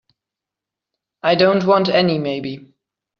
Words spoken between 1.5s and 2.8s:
want any maybe.